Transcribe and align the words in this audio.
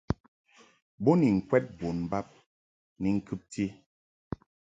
Bo 1.03 1.11
ni 1.19 1.27
ŋkwɛd 1.37 1.65
bon 1.79 1.97
bab 2.11 2.27
ni 3.01 3.07
ŋkɨbti. 3.17 3.65